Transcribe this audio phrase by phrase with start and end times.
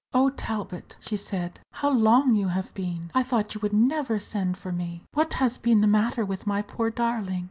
[0.15, 3.11] "Oh, Talbot," she said, "how long you have been!
[3.13, 5.03] I thought you would never send for me.
[5.13, 7.39] What has been the matter with my poor darling?"